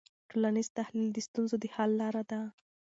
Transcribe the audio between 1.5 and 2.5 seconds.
د حل لاره ده.